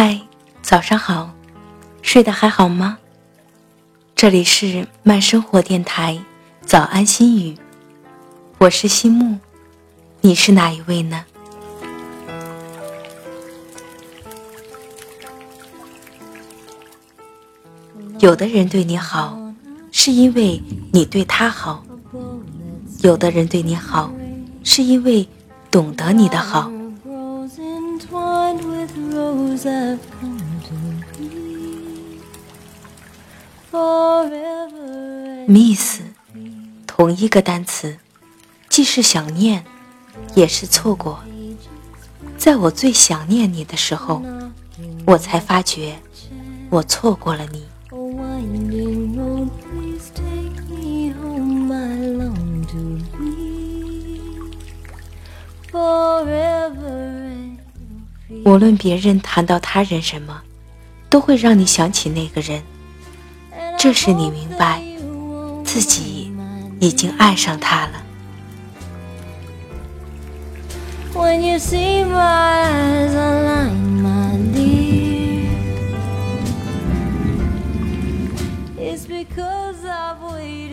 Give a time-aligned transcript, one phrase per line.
[0.00, 0.16] 嗨
[0.62, 1.34] 早上好，
[2.02, 2.98] 睡得还好吗？
[4.14, 6.16] 这里是慢生活电台，
[6.64, 7.58] 早安心语，
[8.58, 9.38] 我是心木，
[10.20, 11.24] 你是哪一位呢？
[18.20, 19.36] 有的人对你好，
[19.90, 20.62] 是因为
[20.92, 21.82] 你对他好；
[23.02, 24.12] 有的人对你好，
[24.62, 25.26] 是因为
[25.72, 26.70] 懂得你的好。
[35.46, 36.00] Miss，
[36.86, 37.96] 同一个单词，
[38.68, 39.64] 既是想念，
[40.34, 41.20] 也是错过。
[42.36, 44.22] 在我最想念你的时候，
[45.06, 45.98] 我才发觉
[46.70, 47.66] 我错过了你。
[58.48, 60.40] 无论别人谈到他人什么，
[61.10, 62.62] 都会让你想起那个人。
[63.78, 64.82] 这时你明白，
[65.66, 66.32] 自己
[66.80, 68.02] 已经爱上他了。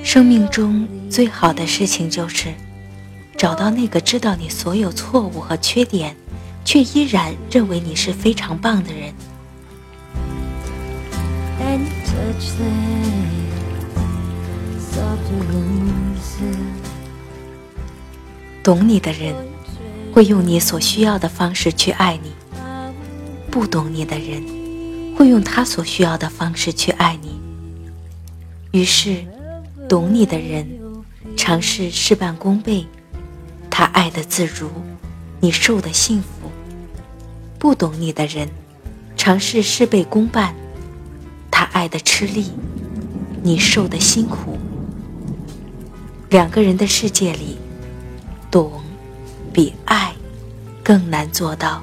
[0.01, 2.53] 生命中最好的事情就是，
[3.35, 6.15] 找到那个知道你所有错误和缺点。
[6.65, 9.13] 却依然认为你是非常棒的人。
[18.63, 19.35] 懂你的人
[20.11, 22.33] 会用你所需要的方式去爱你，
[23.51, 24.43] 不懂你的人
[25.15, 27.39] 会用他所需要的方式去爱你。
[28.71, 29.23] 于是，
[29.87, 30.67] 懂你的人
[31.37, 32.87] 尝试事半功倍，
[33.69, 34.67] 他爱的自如，
[35.39, 36.34] 你受的幸福。
[37.65, 38.47] 不懂你的人，
[39.17, 40.53] 尝试事倍功半，
[41.49, 42.51] 他爱的吃力，
[43.41, 44.59] 你受的辛苦。
[46.29, 47.57] 两个人的世界里，
[48.51, 48.71] 懂
[49.51, 50.13] 比爱
[50.83, 51.81] 更难做到。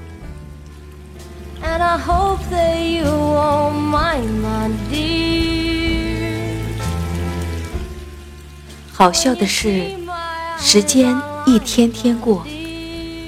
[8.92, 9.90] 好笑的是，
[10.60, 12.46] 时间一天天过，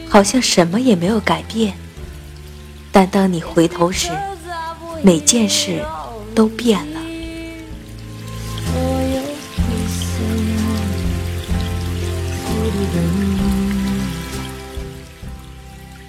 [0.09, 1.75] 好像什么也没有改变。
[2.97, 4.09] 但当你回头时，
[5.03, 5.85] 每件事
[6.33, 7.01] 都变了。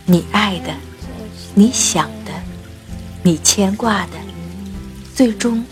[0.06, 0.72] 你爱的，
[1.56, 2.32] 你想的，
[3.24, 4.20] 你牵挂的，
[5.16, 5.66] 最终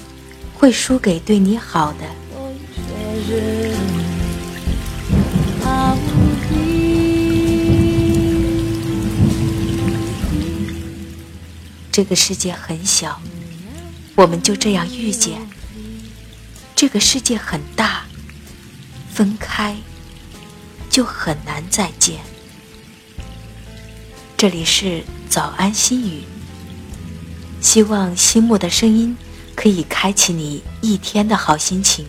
[0.56, 4.03] 会输给对你好的。
[11.94, 13.22] 这个世界很小，
[14.16, 15.38] 我们就这样遇见；
[16.76, 18.04] 这个世界很大，
[19.14, 19.78] 分开
[20.90, 22.20] 就很难再见。
[24.36, 26.24] 这里是早安心语，
[27.62, 29.16] 希望心木的声音
[29.54, 32.08] 可以开启你一天的好心情。